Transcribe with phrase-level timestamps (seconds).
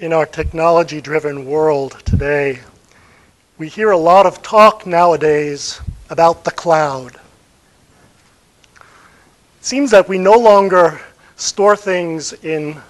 [0.00, 2.58] in our technology driven world today,
[3.58, 5.78] we hear a lot of talk nowadays
[6.08, 7.16] about the cloud.
[8.76, 8.80] It
[9.60, 10.98] seems that we no longer
[11.36, 12.80] store things in,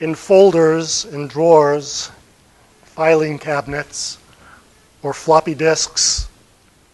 [0.00, 2.10] in folders and drawers,
[2.82, 4.16] filing cabinets,
[5.02, 6.30] or floppy disks,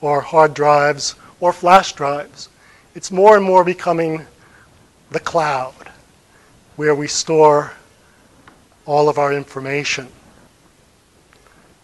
[0.00, 2.48] or hard drives, or flash drives.
[2.97, 4.27] It's more and more becoming
[5.11, 5.92] the cloud,
[6.75, 7.73] where we store
[8.88, 10.09] all of our information.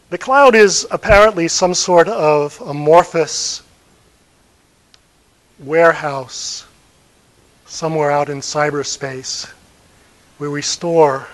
[0.09, 3.63] The cloud is apparently some sort of amorphous
[5.59, 6.67] warehouse
[7.67, 9.53] somewhere out in cyberspace
[10.39, 11.29] where we store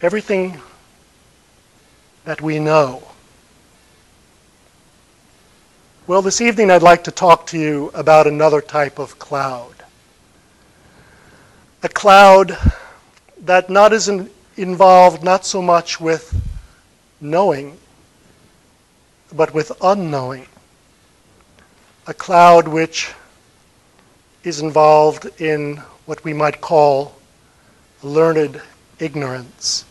[0.00, 0.58] everything
[2.24, 3.02] that we know.
[6.06, 9.74] Well, this evening I'd like to talk to you about another type of cloud.
[11.82, 12.56] A cloud
[13.44, 16.34] that not is in, involved not so much with
[17.20, 17.78] knowing,
[19.32, 20.46] but with unknowing.
[22.06, 23.12] A cloud which
[24.42, 27.14] is involved in what we might call
[28.02, 28.60] learned
[28.98, 29.84] ignorance.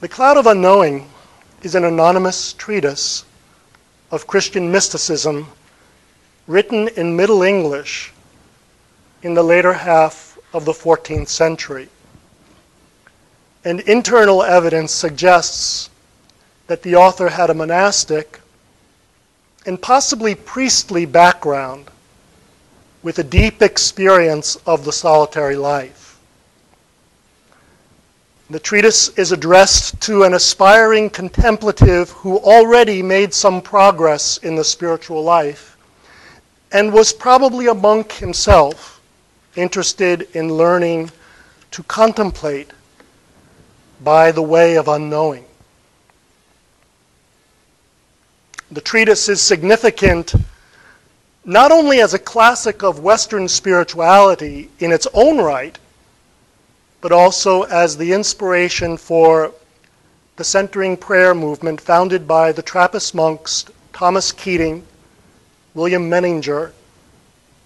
[0.00, 1.08] The Cloud of Unknowing
[1.62, 3.24] is an anonymous treatise
[4.10, 5.48] of Christian mysticism
[6.46, 8.12] written in Middle English
[9.22, 11.88] in the later half of the 14th century.
[13.64, 15.90] And internal evidence suggests
[16.66, 18.40] that the author had a monastic
[19.66, 21.90] and possibly priestly background
[23.02, 26.18] with a deep experience of the solitary life.
[28.50, 34.64] The treatise is addressed to an aspiring contemplative who already made some progress in the
[34.64, 35.78] spiritual life
[36.70, 38.91] and was probably a monk himself,
[39.56, 41.10] interested in learning
[41.70, 42.70] to contemplate
[44.02, 45.44] by the way of unknowing.
[48.70, 50.34] The treatise is significant
[51.44, 55.78] not only as a classic of Western spirituality in its own right,
[57.00, 59.52] but also as the inspiration for
[60.36, 64.86] the centering prayer movement founded by the Trappist monks Thomas Keating,
[65.74, 66.72] William Meninger,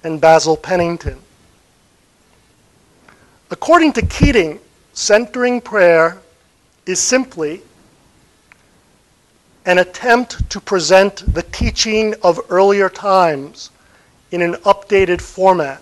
[0.02, 1.20] and Basil Pennington.
[3.50, 4.58] According to Keating,
[4.92, 6.18] centering prayer
[6.84, 7.62] is simply
[9.64, 13.70] an attempt to present the teaching of earlier times
[14.32, 15.80] in an updated format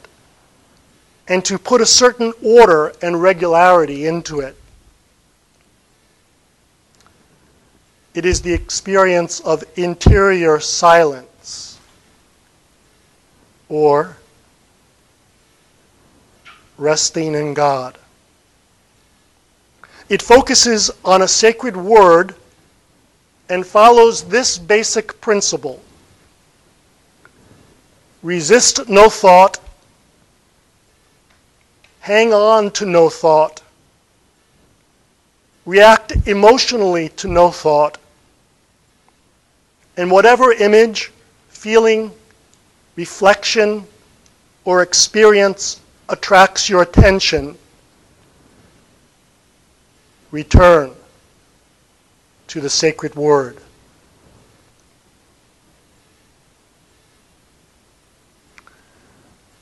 [1.29, 4.57] and to put a certain order and regularity into it.
[8.15, 11.79] It is the experience of interior silence
[13.69, 14.17] or
[16.77, 17.99] resting in God.
[20.09, 22.35] It focuses on a sacred word
[23.49, 25.83] and follows this basic principle.
[28.23, 29.61] Resist no thought,
[32.01, 33.63] hang on to no thought,
[35.67, 37.99] react emotionally to no thought,
[39.97, 41.13] and whatever image,
[41.49, 42.11] feeling,
[42.97, 43.87] reflection,
[44.65, 47.57] or experience attracts your attention,
[50.31, 50.93] return
[52.49, 53.59] to the sacred word.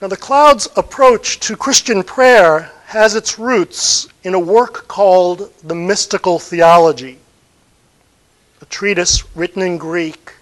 [0.01, 5.77] Now, the cloud's approach to Christian prayer has its roots in a work called the
[5.77, 7.19] Mystical Theology,
[8.61, 10.33] a treatise written in Greek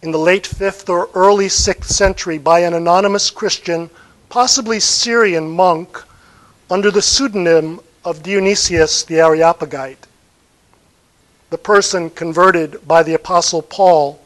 [0.00, 3.90] in the late 5th or early 6th century by an anonymous Christian,
[4.34, 6.02] possibly Syrian monk,
[6.68, 10.08] under the pseudonym of Dionysius the Areopagite,
[11.50, 14.20] the person converted by the Apostle Paul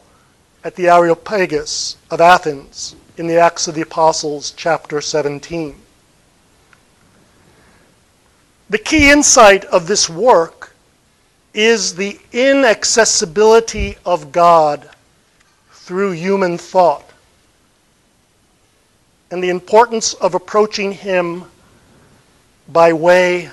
[0.63, 5.75] at the Areopagus of Athens in the Acts of the Apostles, chapter 17.
[8.67, 10.73] The key insight of this work
[11.53, 14.89] is the inaccessibility of God
[15.71, 17.08] through human thought
[19.31, 21.45] and the importance of approaching Him
[22.67, 23.49] by way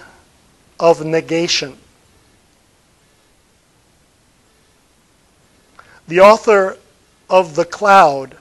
[0.79, 1.77] of negation.
[6.09, 6.77] The author
[7.29, 8.37] of The Cloud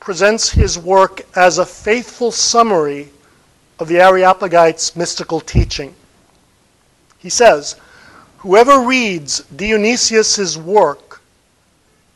[0.00, 3.10] presents his work as a faithful summary
[3.78, 5.94] of the Areopagite's mystical teaching.
[7.18, 7.76] He says,
[8.38, 11.20] Whoever reads Dionysius's work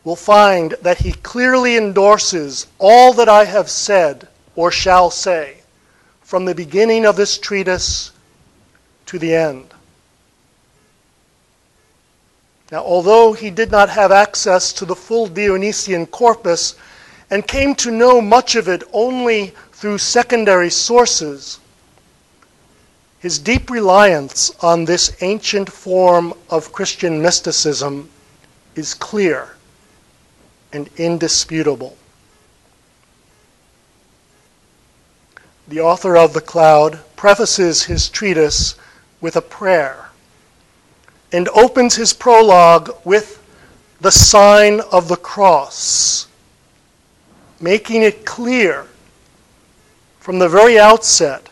[0.02, 5.58] will find that he clearly endorses all that I have said or shall say
[6.22, 8.12] from the beginning of this treatise
[9.06, 9.72] to the end.
[12.72, 16.74] Now, although he did not have access to the full Dionysian corpus
[17.30, 21.60] and came to know much of it only through secondary sources,
[23.18, 28.10] his deep reliance on this ancient form of Christian mysticism
[28.74, 29.56] is clear
[30.72, 31.96] and indisputable.
[35.66, 38.74] The author of The Cloud prefaces his treatise
[39.20, 40.10] with a prayer
[41.32, 43.42] and opens his prologue with
[44.00, 46.26] the sign of the cross,
[47.60, 48.86] making it clear
[50.20, 51.48] from the very outset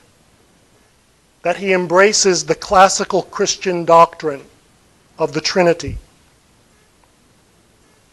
[1.41, 4.45] that he embraces the classical Christian doctrine
[5.19, 5.97] of the Trinity.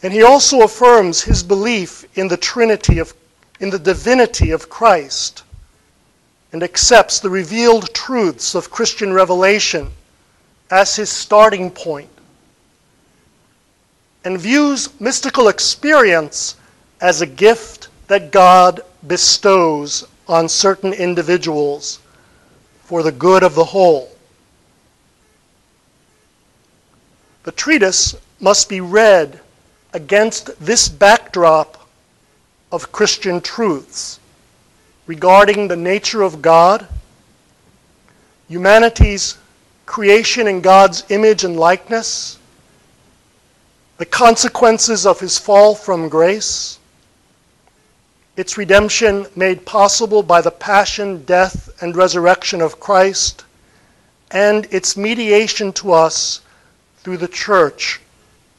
[0.02, 3.12] And he also affirms his belief in the Trinity of
[3.60, 5.42] in the divinity of Christ
[6.52, 9.90] and accepts the revealed truths of Christian revelation
[10.70, 12.10] as his starting point
[14.24, 16.56] and views mystical experience
[17.00, 22.00] as a gift that God bestows on certain individuals
[22.84, 24.10] for the good of the whole.
[27.44, 29.40] The treatise must be read
[29.92, 31.88] against this backdrop
[32.70, 34.19] of Christian truths
[35.10, 36.86] regarding the nature of God,
[38.46, 39.36] humanity's
[39.84, 42.38] creation in God's image and likeness,
[43.98, 46.78] the consequences of his fall from grace,
[48.36, 53.44] its redemption made possible by the passion, death, and resurrection of Christ,
[54.30, 56.40] and its mediation to us
[56.98, 58.00] through the church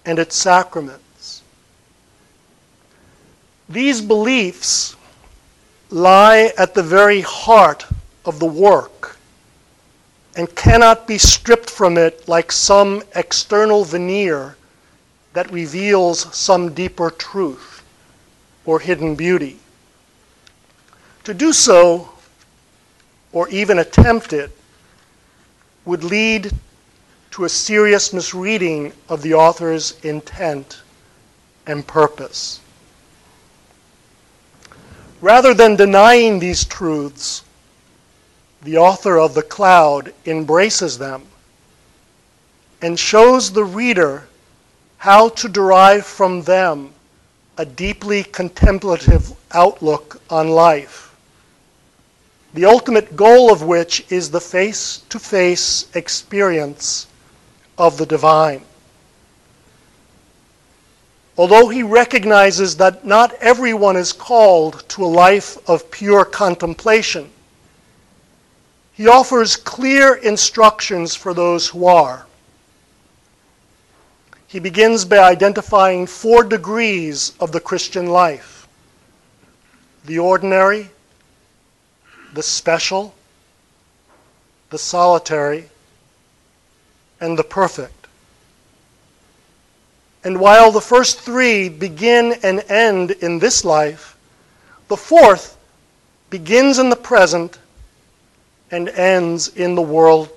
[0.05, 1.43] and its sacraments.
[3.69, 4.97] These beliefs
[5.91, 7.85] lie at the very heart
[8.25, 9.17] of the work
[10.35, 14.55] and cannot be stripped from it like some external veneer
[15.33, 17.83] that reveals some deeper truth
[18.65, 19.59] or hidden beauty.
[21.25, 22.09] To do so,
[23.33, 24.51] or even attempt it,
[25.85, 26.51] would lead
[27.31, 30.81] to a serious misreading of the author's intent
[31.65, 32.59] and purpose.
[35.21, 37.43] Rather than denying these truths,
[38.63, 41.23] the author of The Cloud embraces them
[42.81, 44.27] and shows the reader
[44.97, 46.93] how to derive from them
[47.57, 51.11] a deeply contemplative outlook on life
[52.53, 57.07] the ultimate goal of which is the face to face experience
[57.77, 58.61] of the divine.
[61.37, 67.29] Although he recognizes that not everyone is called to a life of pure contemplation,
[68.93, 72.25] he offers clear instructions for those who are.
[74.47, 78.67] He begins by identifying four degrees of the Christian life
[80.03, 80.89] the ordinary,
[82.33, 83.13] the special,
[84.71, 85.69] the solitary,
[87.19, 88.00] and the perfect.
[90.23, 94.15] And while the first three begin and end in this life,
[94.87, 95.57] the fourth
[96.29, 97.57] begins in the present
[98.69, 100.29] and ends in the world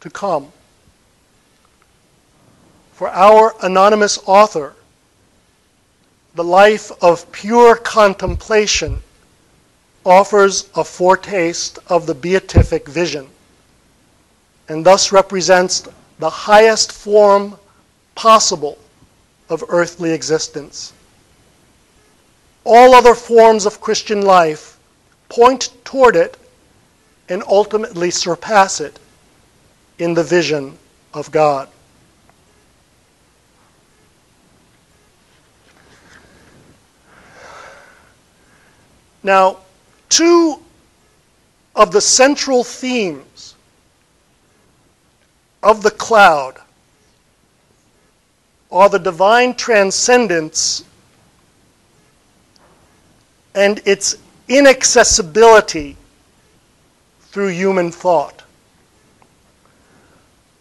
[0.00, 0.50] to come.
[2.92, 4.74] For our anonymous author,
[6.34, 9.02] the life of pure contemplation
[10.04, 13.28] offers a foretaste of the beatific vision
[14.68, 17.56] and thus represents the highest form
[18.14, 18.78] possible
[19.48, 20.92] of earthly existence.
[22.64, 24.78] All other forms of Christian life
[25.28, 26.36] point toward it
[27.28, 28.98] and ultimately surpass it
[29.98, 30.76] in the vision
[31.14, 31.68] of God.
[39.22, 39.58] Now,
[40.08, 40.62] two
[41.74, 43.54] of the central themes
[45.62, 46.60] of the cloud
[48.70, 50.84] are the divine transcendence
[53.54, 54.16] and its
[54.48, 55.96] inaccessibility
[57.20, 58.42] through human thought.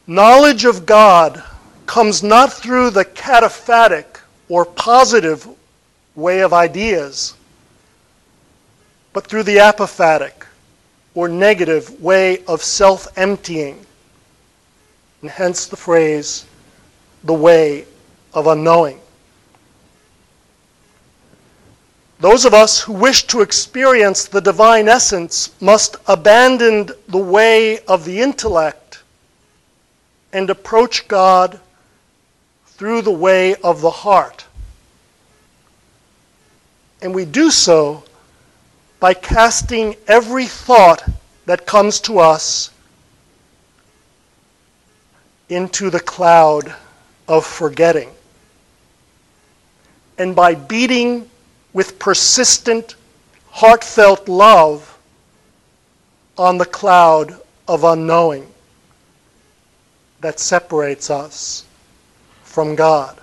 [0.08, 1.44] Knowledge of God
[1.86, 5.48] comes not through the cataphatic or positive
[6.16, 7.36] way of ideas
[9.18, 10.46] but through the apophatic
[11.16, 13.84] or negative way of self emptying.
[15.24, 16.46] And hence the phrase,
[17.24, 17.86] the way
[18.38, 19.00] of unknowing.
[22.20, 28.06] Those of us who wish to experience the divine essence must abandon the way of
[28.06, 29.02] the intellect
[30.32, 31.60] and approach God
[32.68, 34.46] through the way of the heart.
[37.02, 38.04] And we do so
[39.00, 41.04] by casting every thought
[41.48, 42.70] that comes to us
[45.50, 46.76] into the cloud
[47.28, 48.12] of forgetting.
[50.18, 51.30] And by beating
[51.74, 52.96] with persistent,
[53.50, 54.98] heartfelt love
[56.38, 58.48] on the cloud of unknowing
[60.22, 61.66] that separates us
[62.44, 63.20] from God.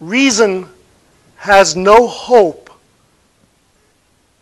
[0.00, 0.68] Reason
[1.36, 2.70] has no hope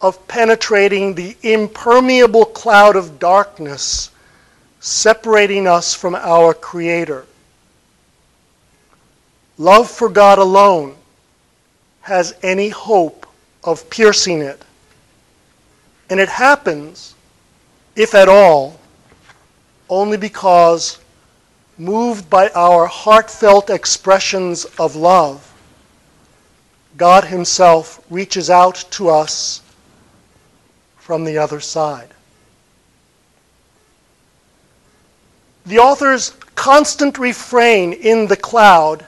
[0.00, 4.10] of penetrating the impermeable cloud of darkness
[4.80, 7.24] separating us from our Creator.
[9.62, 10.96] Love for God alone
[12.00, 13.28] has any hope
[13.62, 14.60] of piercing it.
[16.10, 17.14] And it happens,
[17.94, 18.80] if at all,
[19.88, 20.98] only because,
[21.78, 25.48] moved by our heartfelt expressions of love,
[26.96, 29.62] God Himself reaches out to us
[30.96, 32.08] from the other side.
[35.66, 39.06] The author's constant refrain in the cloud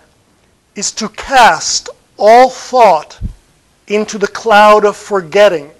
[0.75, 3.19] is to cast all thought
[3.87, 5.71] into the cloud of forgetting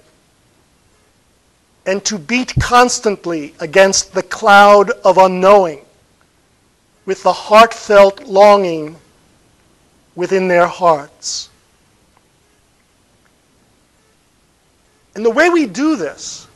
[1.87, 5.85] and to beat constantly against the cloud of unknowing
[7.07, 8.97] with the heartfelt longing
[10.15, 11.51] within their hearts.
[15.15, 16.49] And the way we do this,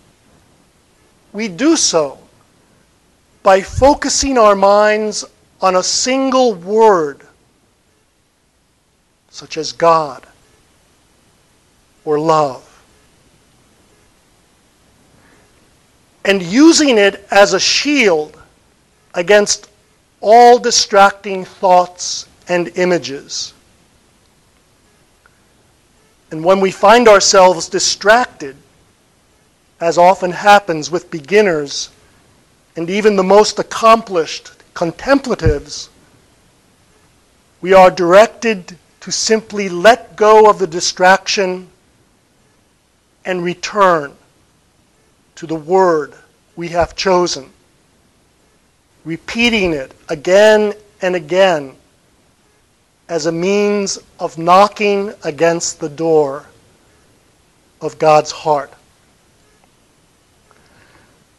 [1.33, 2.18] we do so
[3.42, 5.25] by focusing our minds
[5.61, 7.26] on a single word,
[9.30, 10.26] such as God
[12.04, 12.64] or love,
[16.25, 18.40] and using it as a shield
[19.14, 19.68] against
[20.20, 23.52] all distracting thoughts and images.
[26.30, 28.56] And when we find ourselves distracted,
[29.80, 31.90] as often happens with beginners
[32.76, 35.88] and even the most accomplished contemplatives,
[37.61, 41.69] we are directed to simply let go of the distraction
[43.25, 44.14] and return
[45.37, 46.14] to the word
[46.57, 47.50] we have chosen,
[49.05, 51.76] repeating it again and again
[53.09, 56.47] as a means of knocking against the door
[57.81, 58.73] of God's heart.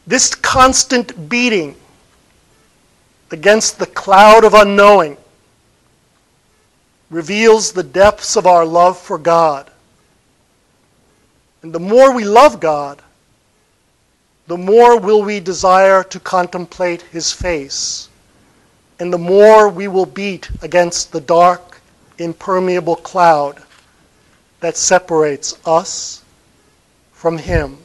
[0.07, 1.75] This constant beating
[3.31, 5.17] against the cloud of unknowing
[7.09, 9.69] reveals the depths of our love for God.
[11.61, 13.01] And the more we love God,
[14.47, 18.09] the more will we desire to contemplate His face,
[18.99, 21.81] and the more we will beat against the dark,
[22.17, 23.61] impermeable cloud
[24.59, 26.23] that separates us
[27.11, 27.77] from Him.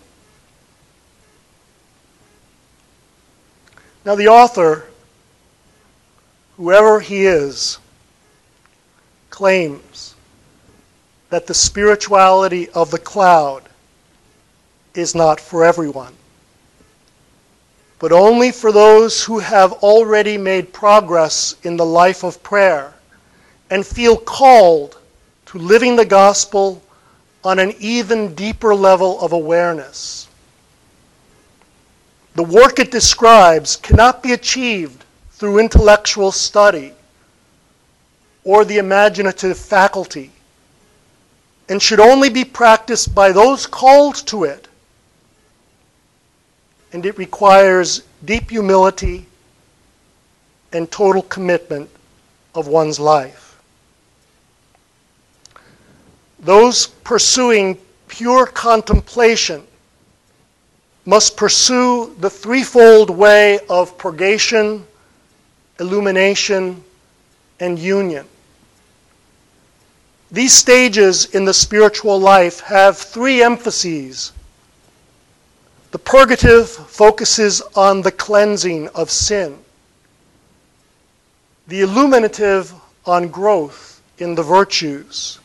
[4.04, 4.84] Now, the author,
[6.56, 7.78] whoever he is,
[9.34, 10.14] claims
[11.28, 13.64] that the spirituality of the cloud
[14.94, 16.14] is not for everyone,
[17.98, 22.94] but only for those who have already made progress in the life of prayer
[23.70, 24.98] and feel called
[25.46, 26.80] to living the gospel
[27.42, 30.28] on an even deeper level of awareness.
[32.36, 36.92] The work it describes cannot be achieved through intellectual study
[38.44, 40.30] or the imaginative faculty
[41.68, 44.68] and should only be practiced by those called to it.
[46.92, 49.26] And it requires deep humility
[50.72, 51.88] and total commitment
[52.54, 53.58] of one's life.
[56.38, 59.66] Those pursuing pure contemplation
[61.06, 64.86] must pursue the threefold way of purgation,
[65.80, 66.82] illumination,
[67.60, 68.26] and union.
[70.34, 74.32] These stages in the spiritual life have three emphases.
[75.92, 79.56] The purgative focuses on the cleansing of sin,
[81.68, 82.74] the illuminative
[83.06, 85.38] on growth in the virtues,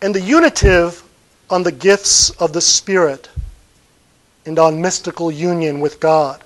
[0.00, 1.02] and the unitive
[1.50, 3.28] on the gifts of the Spirit
[4.46, 6.42] and on mystical union with God.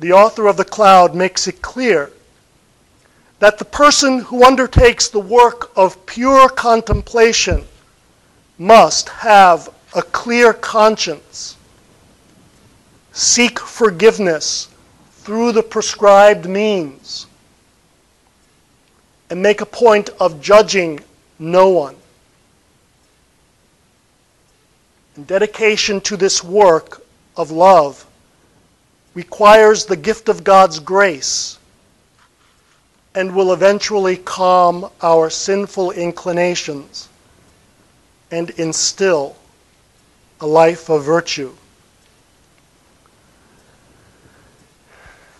[0.00, 2.10] The author of the cloud makes it clear
[3.38, 7.64] that the person who undertakes the work of pure contemplation
[8.58, 11.56] must have a clear conscience,
[13.12, 14.68] seek forgiveness
[15.10, 17.26] through the prescribed means,
[19.30, 21.00] and make a point of judging
[21.38, 21.96] no one.
[25.16, 27.04] And dedication to this work
[27.36, 28.06] of love
[29.14, 31.58] requires the gift of God's grace
[33.14, 37.08] and will eventually calm our sinful inclinations
[38.30, 39.36] and instill
[40.40, 41.52] a life of virtue.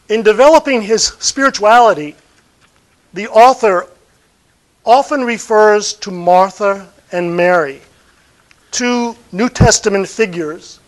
[0.09, 2.15] In developing his spirituality,
[3.13, 3.89] the author
[4.85, 7.81] often refers to Martha and Mary,
[8.71, 10.79] two New Testament figures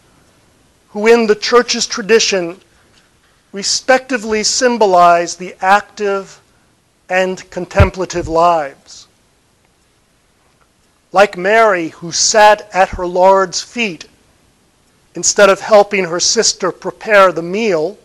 [0.91, 2.61] who, in the church's tradition,
[3.53, 6.41] respectively symbolize the active
[7.09, 9.07] and contemplative lives.
[11.13, 14.07] Like Mary, who sat at her Lord's feet
[15.15, 17.97] instead of helping her sister prepare the meal,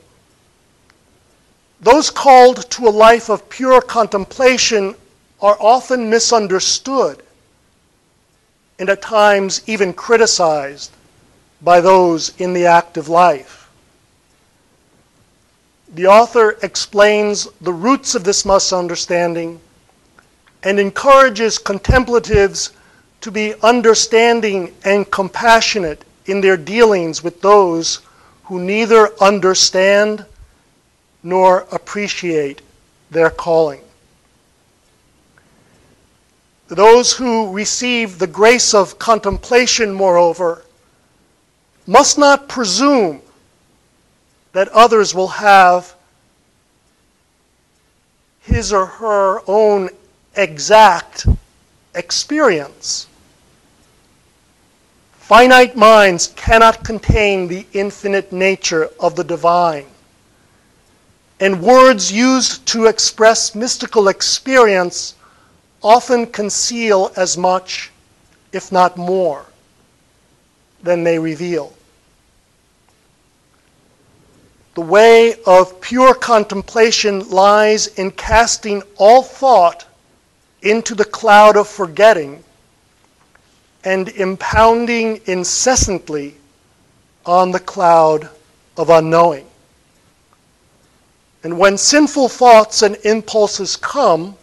[1.81, 4.95] those called to a life of pure contemplation
[5.41, 7.23] are often misunderstood
[8.77, 10.91] and at times even criticized
[11.61, 13.60] by those in the active life.
[15.93, 19.59] The author explains the roots of this misunderstanding
[20.63, 22.71] and encourages contemplatives
[23.19, 27.99] to be understanding and compassionate in their dealings with those
[28.45, 30.25] who neither understand
[31.23, 32.61] nor appreciate
[33.09, 33.81] their calling.
[36.67, 40.63] Those who receive the grace of contemplation, moreover,
[41.85, 43.21] must not presume
[44.53, 45.95] that others will have
[48.41, 49.89] his or her own
[50.35, 51.27] exact
[51.95, 53.07] experience.
[55.13, 59.85] Finite minds cannot contain the infinite nature of the divine.
[61.39, 65.15] And words used to express mystical experience
[65.81, 67.91] often conceal as much,
[68.51, 69.45] if not more,
[70.83, 71.73] than they reveal.
[74.73, 79.85] The way of pure contemplation lies in casting all thought
[80.61, 82.43] into the cloud of forgetting
[83.83, 86.35] and impounding incessantly
[87.25, 88.29] on the cloud
[88.77, 89.45] of unknowing.
[91.43, 94.37] And when sinful thoughts and impulses come,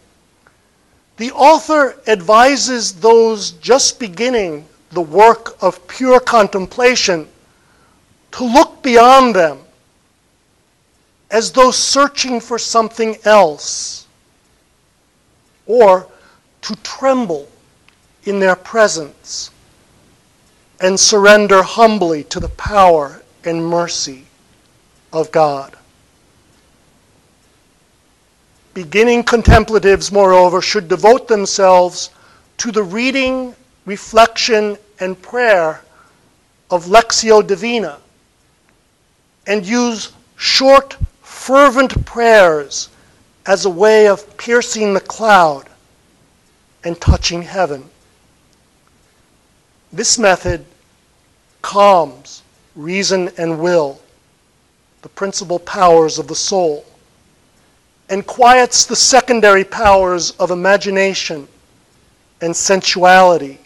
[1.17, 7.27] the author advises those just beginning the work of pure contemplation
[8.33, 9.59] to look beyond them
[11.31, 14.07] as though searching for something else,
[15.65, 16.07] or
[16.61, 17.47] to tremble
[18.23, 19.51] in their presence
[20.81, 24.25] and surrender humbly to the power and mercy
[25.13, 25.75] of God.
[28.73, 32.11] Beginning contemplatives, moreover, should devote themselves
[32.57, 35.81] to the reading, reflection, and prayer
[36.71, 37.97] of Lectio Divina
[39.47, 40.97] and use short
[41.49, 42.89] fervent prayers
[43.47, 45.67] as a way of piercing the cloud
[46.83, 47.83] and touching heaven.
[49.91, 50.63] This method
[51.63, 52.43] calms
[52.75, 53.99] reason and will,
[55.01, 56.85] the principal powers of the soul,
[58.09, 61.47] and quiets the secondary powers of imagination
[62.41, 63.57] and sensuality,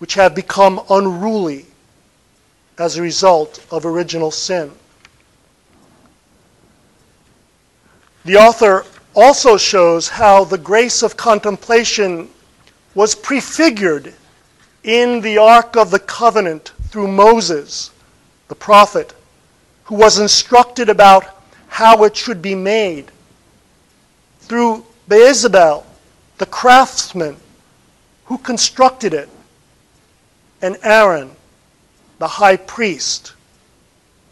[0.00, 1.66] which have become unruly
[2.78, 4.72] as a result of original sin.
[8.24, 12.28] The author also shows how the grace of contemplation
[12.94, 14.12] was prefigured
[14.84, 17.90] in the Ark of the Covenant through Moses,
[18.48, 19.14] the prophet,
[19.84, 21.24] who was instructed about
[21.68, 23.10] how it should be made,
[24.40, 25.84] through Bezalel,
[26.38, 27.36] the craftsman,
[28.26, 29.30] who constructed it,
[30.60, 31.30] and Aaron,
[32.18, 33.32] the high priest,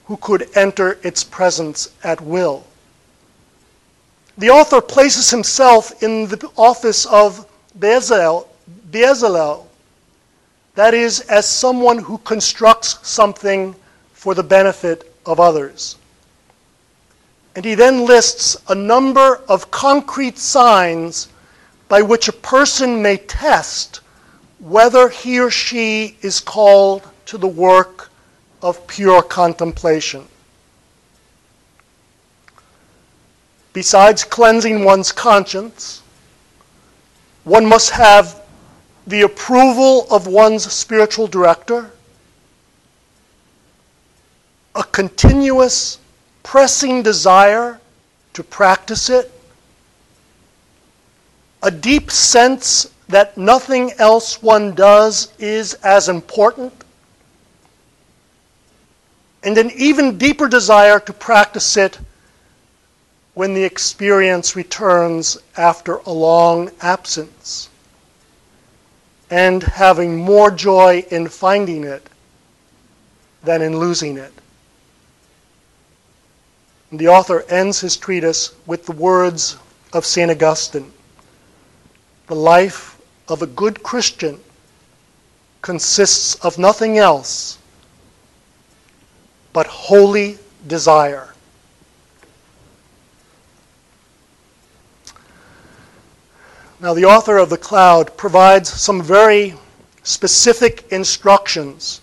[0.06, 2.67] who could enter its presence at will
[4.38, 7.44] the author places himself in the office of
[7.78, 8.46] Bezalel,
[8.90, 9.66] Bezalel,
[10.76, 13.74] that is, as someone who constructs something
[14.12, 15.96] for the benefit of others.
[17.56, 21.28] And he then lists a number of concrete signs
[21.88, 24.00] by which a person may test
[24.60, 28.10] whether he or she is called to the work
[28.62, 30.28] of pure contemplation.
[33.78, 36.02] Besides cleansing one's conscience,
[37.44, 38.42] one must have
[39.06, 41.88] the approval of one's spiritual director,
[44.74, 46.00] a continuous,
[46.42, 47.78] pressing desire
[48.32, 49.30] to practice it,
[51.62, 56.72] a deep sense that nothing else one does is as important,
[59.44, 62.00] and an even deeper desire to practice it
[63.38, 67.68] when the experience returns after a long absence,
[69.30, 72.04] and having more joy in finding it
[73.44, 74.32] than in losing it.
[76.90, 79.56] And the author ends his treatise with the words
[79.92, 80.32] of St.
[80.32, 80.90] Augustine
[82.26, 84.40] The life of a good Christian
[85.62, 87.56] consists of nothing else
[89.52, 91.34] but holy desire.
[96.80, 99.54] Now, the author of The Cloud provides some very
[100.04, 102.00] specific instructions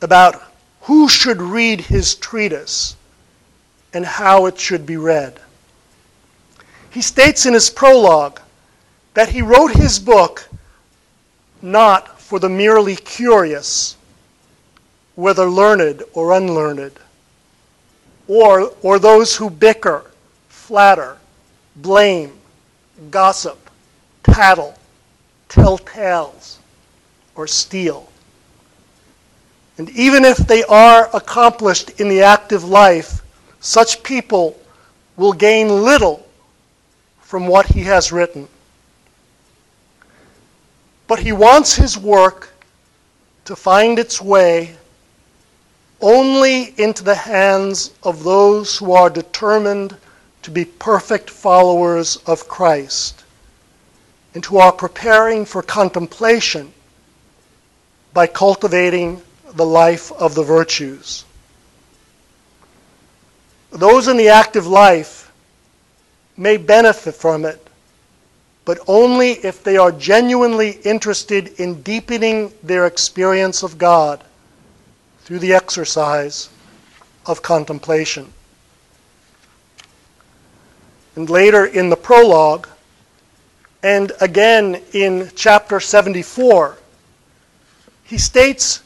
[0.00, 0.42] about
[0.82, 2.96] who should read his treatise
[3.92, 5.38] and how it should be read.
[6.90, 8.40] He states in his prologue
[9.12, 10.48] that he wrote his book
[11.60, 13.96] not for the merely curious,
[15.16, 16.98] whether learned or unlearned,
[18.26, 20.10] or, or those who bicker,
[20.48, 21.18] flatter,
[21.76, 22.32] blame,
[23.10, 23.61] gossip,
[24.22, 24.74] tattle,
[25.48, 26.58] tell tales,
[27.34, 28.08] or steal.
[29.78, 33.22] And even if they are accomplished in the active life,
[33.60, 34.58] such people
[35.16, 36.26] will gain little
[37.20, 38.48] from what he has written.
[41.06, 42.52] But he wants his work
[43.44, 44.76] to find its way
[46.00, 49.96] only into the hands of those who are determined
[50.42, 53.21] to be perfect followers of Christ
[54.34, 56.72] and who are preparing for contemplation
[58.12, 59.20] by cultivating
[59.54, 61.24] the life of the virtues.
[63.70, 65.32] Those in the active life
[66.36, 67.66] may benefit from it,
[68.64, 74.22] but only if they are genuinely interested in deepening their experience of God
[75.24, 76.48] through the exercise
[77.26, 78.32] of contemplation.
[81.16, 82.68] And later in the prologue,
[83.82, 86.78] and again in chapter 74,
[88.04, 88.82] he states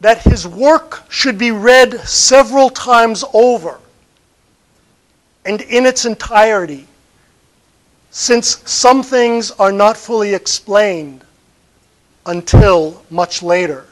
[0.00, 3.78] that his work should be read several times over
[5.44, 6.86] and in its entirety,
[8.10, 11.24] since some things are not fully explained
[12.26, 13.86] until much later.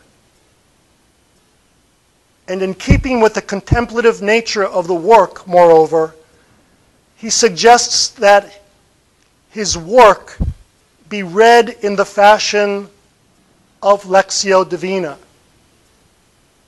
[2.48, 6.14] And in keeping with the contemplative nature of the work, moreover,
[7.16, 8.62] he suggests that
[9.51, 10.39] his work
[11.09, 12.89] be read in the fashion
[13.83, 15.19] of Lectio Divina,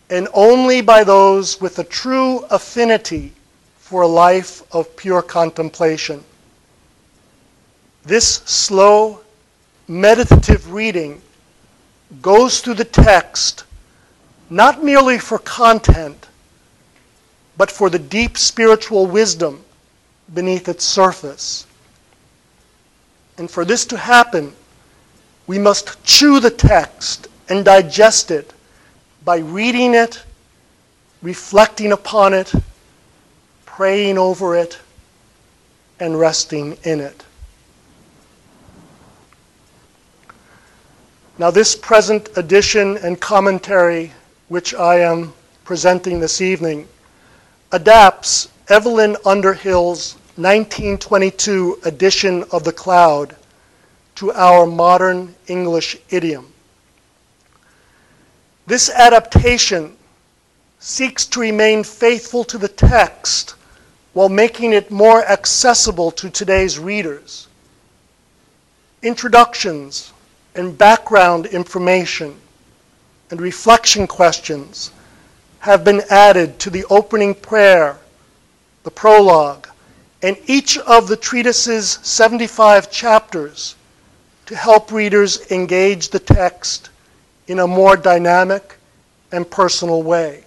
[0.08, 3.32] and only by those with a true affinity
[3.78, 6.24] for a life of pure contemplation.
[8.04, 9.20] This slow,
[9.86, 11.20] meditative reading
[12.22, 13.64] goes through the text
[14.50, 16.26] not merely for content,
[17.56, 19.64] but for the deep spiritual wisdom
[20.34, 21.66] beneath its surface.
[23.40, 24.52] And for this to happen,
[25.46, 28.52] we must chew the text and digest it
[29.24, 30.22] by reading it,
[31.22, 32.52] reflecting upon it,
[33.64, 34.78] praying over it,
[35.98, 37.24] and resting in it.
[41.38, 44.12] Now, this present edition and commentary
[44.48, 45.32] which I am
[45.64, 46.86] presenting this evening,
[47.72, 53.36] adapts Evelyn Underhill's 1922 edition of The Cloud
[54.16, 56.52] to our modern English idiom.
[58.66, 59.96] This adaptation
[60.78, 63.54] seeks to remain faithful to the text
[64.12, 67.48] while making it more accessible to today's readers.
[69.02, 70.12] Introductions
[70.54, 72.36] and background information
[73.30, 74.90] and reflection questions
[75.60, 77.98] have been added to the opening prayer,
[78.82, 79.69] the prologue,
[80.22, 83.76] and each of the treatise's 75 chapters
[84.46, 86.90] to help readers engage the text
[87.46, 88.76] in a more dynamic
[89.32, 90.44] and personal way.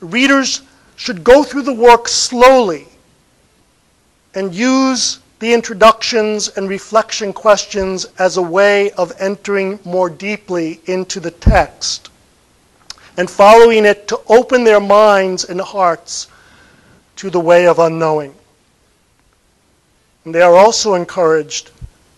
[0.00, 0.62] Readers
[0.96, 2.86] should go through the work slowly
[4.34, 11.18] and use the introductions and reflection questions as a way of entering more deeply into
[11.18, 12.10] the text
[13.16, 16.28] and following it to open their minds and hearts
[17.20, 18.34] to the way of unknowing.
[20.24, 21.70] And they are also encouraged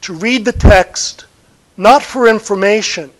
[0.02, 1.26] to read the text
[1.76, 3.10] not for information,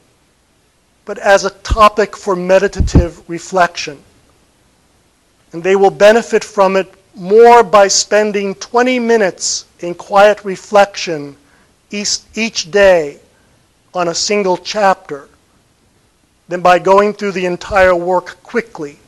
[1.05, 3.99] but as a topic for meditative reflection.
[5.53, 11.37] And they will benefit from it more by spending 20 minutes in quiet reflection
[11.91, 13.19] each, day
[13.93, 15.29] on a single chapter
[16.47, 19.01] than by going through the entire work quickly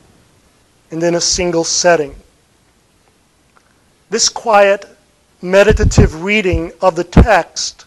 [0.91, 2.13] and in a single setting.
[4.09, 4.85] This quiet,
[5.41, 7.85] meditative reading of the text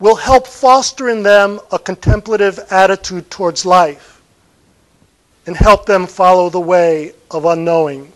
[0.00, 4.20] will help foster in them a contemplative attitude towards life
[5.46, 8.12] and help them follow the way of unknowing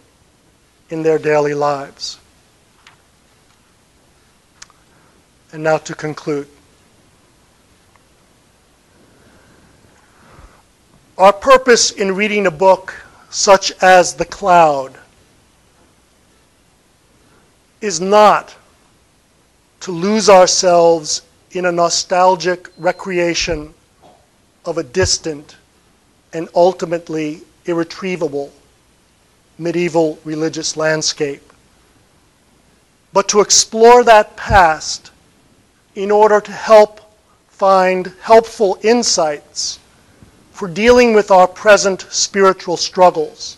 [0.90, 2.18] in their daily lives.
[5.52, 6.48] And now to conclude.
[11.16, 12.94] Our purpose in reading a book
[13.30, 14.98] such as The Cloud
[17.80, 18.54] is not
[19.80, 23.72] to lose ourselves in a nostalgic recreation
[24.64, 25.56] of a distant
[26.32, 28.52] and ultimately irretrievable
[29.58, 31.52] medieval religious landscape,
[33.12, 35.10] but to explore that past
[35.94, 37.00] in order to help
[37.48, 39.78] find helpful insights
[40.52, 43.56] for dealing with our present spiritual struggles.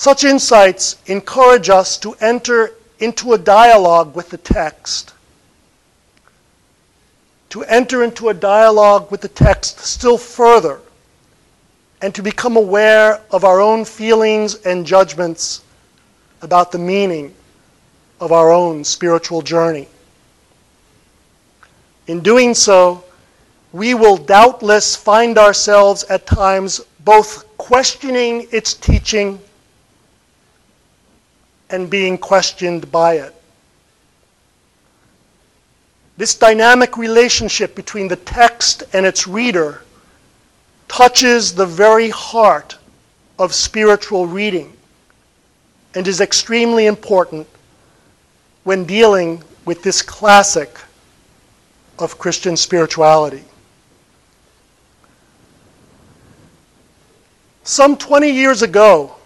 [0.00, 5.12] Such insights encourage us to enter into a dialogue with the text,
[7.50, 10.80] to enter into a dialogue with the text still further,
[12.00, 15.62] and to become aware of our own feelings and judgments
[16.40, 17.34] about the meaning
[18.20, 19.86] of our own spiritual journey.
[22.06, 23.04] In doing so,
[23.70, 29.38] we will doubtless find ourselves at times both questioning its teaching
[31.70, 33.34] and being questioned by it.
[36.16, 39.82] This dynamic relationship between the text and its reader
[40.86, 42.76] touches the very heart
[43.38, 44.76] of spiritual reading
[45.94, 47.46] and is extremely important
[48.64, 50.78] when dealing with this classic
[51.98, 53.44] of Christian spirituality.
[57.62, 59.16] Some 20 years ago,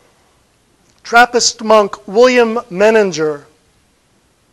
[1.04, 3.44] Trappist monk William Meninger,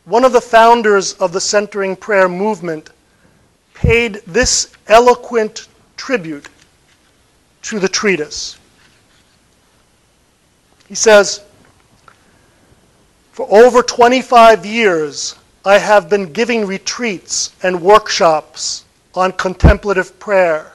[0.04, 2.90] one of the founders of the centering prayer movement,
[3.74, 6.50] paid this eloquent tribute
[7.62, 8.58] to the treatise.
[10.90, 11.42] He says,
[13.32, 18.84] For over 25 years, I have been giving retreats and workshops
[19.16, 20.74] on contemplative prayer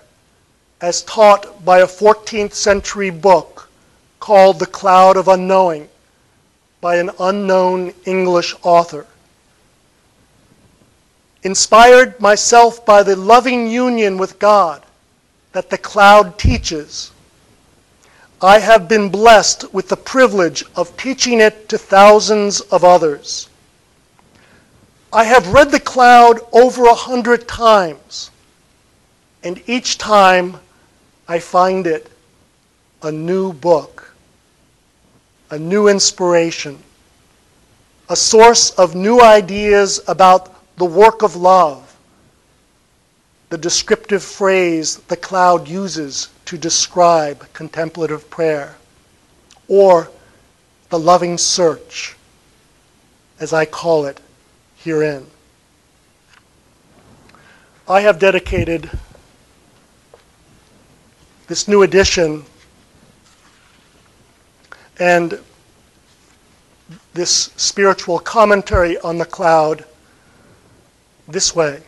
[0.81, 3.66] as taught by a 14th century book
[4.27, 5.89] called The Cloud of Unknowing
[6.81, 9.07] by an unknown English author.
[11.45, 14.83] Inspired myself by the loving union with God
[15.53, 17.13] that the cloud teaches,
[18.43, 23.49] I have been blessed with the privilege of teaching it to thousands of others.
[25.13, 28.33] I have read the cloud over a hundred times,
[29.45, 30.57] and each time
[31.29, 32.11] I find it
[33.03, 34.16] a new book,
[35.51, 36.79] a new inspiration,
[38.09, 41.97] a source of new ideas about the work of love,
[43.49, 48.75] the descriptive phrase the cloud uses to describe contemplative prayer,
[49.69, 50.11] or
[50.91, 52.17] the loving search,
[53.39, 54.21] as I call it
[54.77, 55.27] herein.
[57.89, 58.91] I have dedicated
[61.47, 62.45] this new edition
[64.99, 65.39] and
[67.15, 69.85] this spiritual commentary on the cloud
[71.29, 71.83] this way.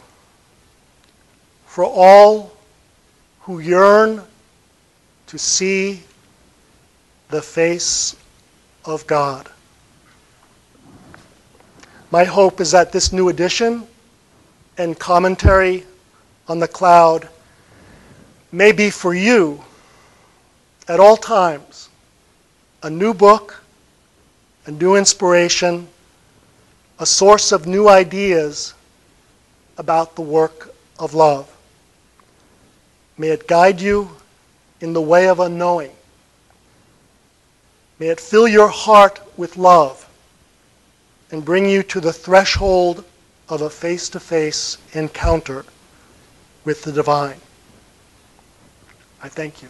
[1.66, 2.56] For all
[3.40, 4.22] who yearn
[5.26, 6.02] to see
[7.28, 8.16] the face
[8.84, 9.48] of God.
[12.10, 13.86] My hope is that this new edition
[14.78, 15.84] and commentary
[16.48, 17.28] on the cloud
[18.50, 19.62] may be for you
[20.88, 21.87] at all times
[22.82, 23.62] a new book,
[24.66, 25.88] a new inspiration,
[26.98, 28.74] a source of new ideas
[29.76, 31.54] about the work of love.
[33.16, 34.10] May it guide you
[34.80, 35.90] in the way of unknowing.
[37.98, 40.08] May it fill your heart with love
[41.30, 43.04] and bring you to the threshold
[43.48, 45.64] of a face to face encounter
[46.64, 47.40] with the divine.
[49.22, 49.68] I thank you.